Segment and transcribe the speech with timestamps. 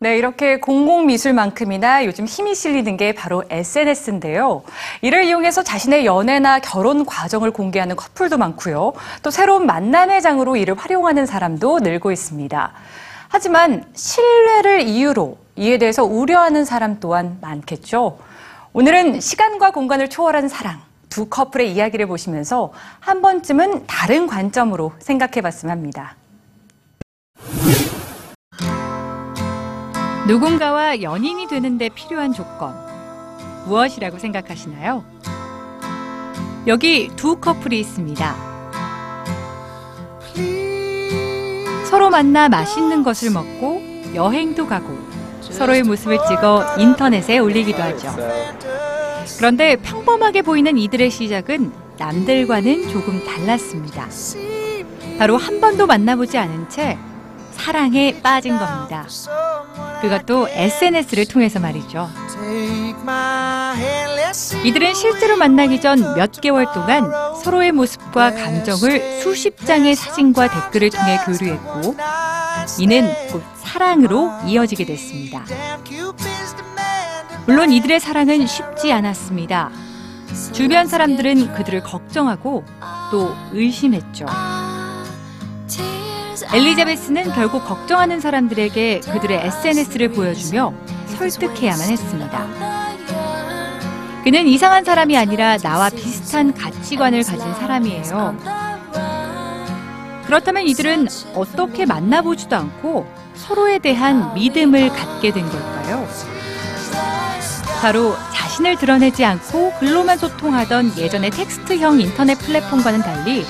[0.00, 4.62] 네, 이렇게 공공미술만큼이나 요즘 힘이 실리는 게 바로 SNS인데요.
[5.00, 8.92] 이를 이용해서 자신의 연애나 결혼 과정을 공개하는 커플도 많고요.
[9.22, 12.72] 또 새로운 만남의 장으로 이를 활용하는 사람도 늘고 있습니다.
[13.28, 18.18] 하지만 신뢰를 이유로 이에 대해서 우려하는 사람 또한 많겠죠.
[18.72, 25.70] 오늘은 시간과 공간을 초월한 사랑, 두 커플의 이야기를 보시면서 한 번쯤은 다른 관점으로 생각해 봤으면
[25.70, 26.16] 합니다.
[30.26, 32.74] 누군가와 연인이 되는데 필요한 조건
[33.66, 35.04] 무엇이라고 생각하시나요?
[36.66, 38.34] 여기 두 커플이 있습니다.
[41.84, 43.82] 서로 만나 맛있는 것을 먹고
[44.14, 44.98] 여행도 가고
[45.42, 48.08] 서로의 모습을 찍어 인터넷에 올리기도 하죠.
[49.36, 54.08] 그런데 평범하게 보이는 이들의 시작은 남들과는 조금 달랐습니다.
[55.18, 56.98] 바로 한 번도 만나보지 않은 채
[57.56, 59.06] 사랑에 빠진 겁니다.
[60.00, 62.08] 그것도 SNS를 통해서 말이죠.
[64.64, 67.10] 이들은 실제로 만나기 전 몇 개월 동안
[67.42, 71.96] 서로의 모습과 감정을 수십 장의 사진과 댓글을 통해 교류했고,
[72.78, 75.44] 이는 곧 사랑으로 이어지게 됐습니다.
[77.46, 79.70] 물론 이들의 사랑은 쉽지 않았습니다.
[80.52, 82.64] 주변 사람들은 그들을 걱정하고
[83.10, 84.26] 또 의심했죠.
[86.52, 90.72] 엘리자베스는 결국 걱정하는 사람들에게 그들의 SNS를 보여주며
[91.18, 92.46] 설득해야만 했습니다.
[94.24, 98.36] 그는 이상한 사람이 아니라 나와 비슷한 가치관을 가진 사람이에요.
[100.26, 106.08] 그렇다면 이들은 어떻게 만나보지도 않고 서로에 대한 믿음을 갖게 된 걸까요?
[107.82, 113.44] 바로 자신을 드러내지 않고 글로만 소통하던 예전의 텍스트형 인터넷 플랫폼과는 달리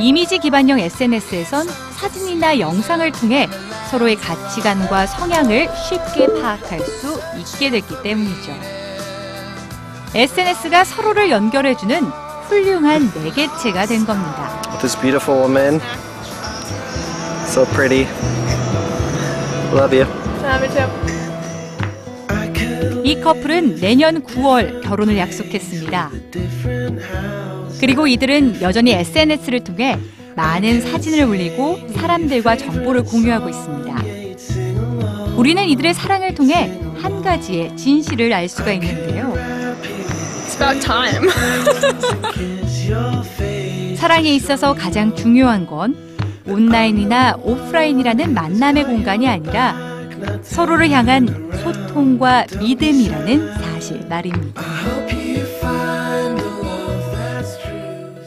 [0.00, 3.48] 이미지 기반형 SNS에선 사진이나 영상을 통해
[3.90, 8.52] 서로의 가치관과 성향을 쉽게 파악할 수 있게 됐기 때문이죠.
[10.14, 12.02] SNS가 서로를 연결해주는
[12.48, 14.60] 훌륭한 매개체가 된 겁니다.
[14.80, 15.80] This beautiful woman.
[17.46, 18.06] So pretty.
[19.72, 21.19] Love you.
[23.10, 26.10] 이 커플은 내년 9월 결혼을 약속했습니다.
[27.80, 29.98] 그리고 이들은 여전히 SNS를 통해
[30.36, 35.34] 많은 사진을 올리고 사람들과 정보를 공유하고 있습니다.
[35.36, 36.70] 우리는 이들의 사랑을 통해
[37.02, 39.34] 한 가지의 진실을 알 수가 있는데요.
[43.96, 45.96] 사랑에 있어서 가장 중요한 건
[46.46, 49.89] 온라인이나 오프라인이라는 만남의 공간이 아니라
[50.42, 54.62] 서로를 향한 소통과 믿음이라는 사실 말입니다.